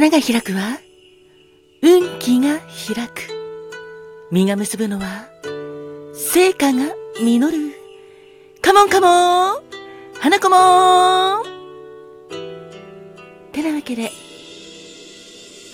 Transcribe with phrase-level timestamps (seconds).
[0.00, 0.80] 花が開くは、
[1.82, 3.28] 運気が開く。
[4.30, 5.28] 実が結ぶのは、
[6.14, 7.74] 成果が実る。
[8.62, 9.62] カモンカモン
[10.18, 11.44] 花子も
[13.52, 14.10] てなわけで、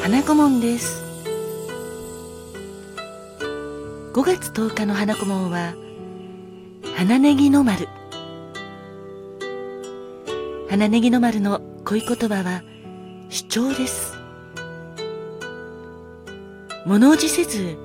[0.00, 1.02] 花子もんです。
[4.14, 5.74] 5月10日の花子もんは、
[6.96, 7.88] 花ネギの丸。
[10.70, 12.62] 花ネギの丸の恋言葉は、
[13.28, 14.23] 主張です。
[16.86, 17.76] 物おじせず、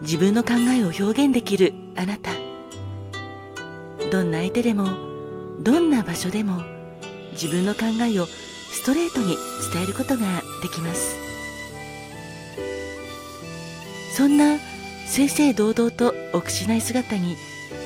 [0.00, 2.30] 自分の考えを表現できるあなた。
[4.10, 4.88] どんな相手でも、
[5.60, 6.62] どんな場所でも、
[7.32, 7.80] 自分の考
[8.10, 9.36] えをストレートに
[9.72, 11.16] 伝えることができます。
[14.16, 14.58] そんな
[15.06, 17.36] 正々堂々と臆しない姿に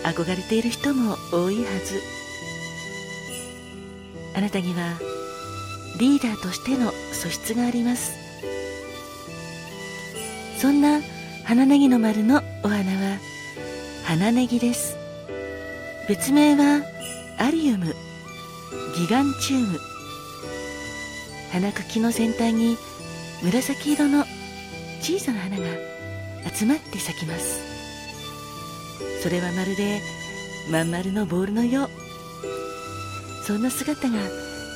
[0.04, 2.00] 憧れている人も多いはず。
[4.36, 5.00] あなたには
[5.98, 8.19] リーダーとしての素質があります
[10.60, 11.00] そんな
[11.44, 13.18] 花ネギの丸のお花は
[14.04, 14.94] 花ネギです。
[16.06, 16.82] 別名は
[17.38, 17.86] アリウム。
[18.94, 19.78] ギガンチウム。
[21.50, 22.76] 花茎の先端に
[23.42, 24.26] 紫色の
[25.00, 25.64] 小さな花が
[26.54, 27.58] 集まって咲きます。
[29.22, 30.02] それはまるで
[30.70, 31.90] まん丸のボールのよう。
[33.46, 34.18] そんな姿が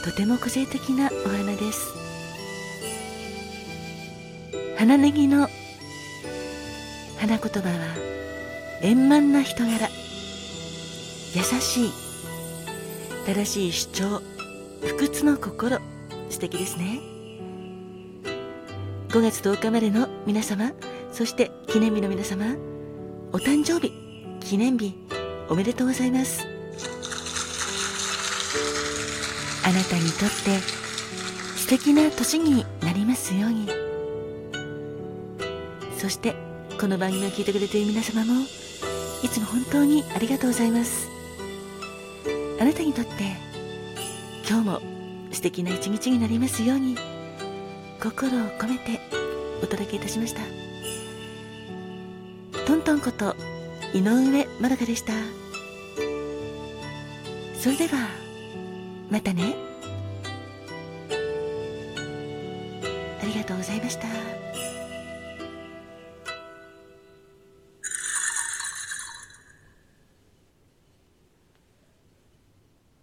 [0.02, 1.92] とても個性的なお花です。
[4.78, 5.46] 花ネギの
[7.26, 7.74] 花言葉は
[8.82, 9.88] 円満な人柄。
[11.34, 11.92] 優しい。
[13.24, 14.22] 正しい主張。
[14.82, 15.78] 不屈の心。
[16.28, 17.00] 素敵ですね。
[19.08, 20.72] 5月10日までの皆様
[21.12, 22.56] そして記念日の皆様
[23.32, 23.92] お誕生日
[24.40, 24.94] 記念日
[25.48, 26.46] おめでとうございます。
[29.64, 30.58] あなたにとって
[31.56, 33.66] 素敵な年になりますように。
[35.96, 36.36] そして
[36.80, 38.42] この番組を聞いてくれている皆様も
[39.22, 41.08] いつも本当にありがとうございます。
[42.60, 43.10] あなたにとって
[44.48, 44.80] 今日も
[45.32, 46.96] 素敵な一日になりますように
[48.02, 49.00] 心を込めて
[49.62, 50.40] お届けいたしました。
[52.66, 53.34] トントンこと
[53.94, 55.12] 井上まどかでした。
[57.58, 58.08] それでは
[59.10, 59.54] またね。
[63.22, 64.06] ありがとうございました。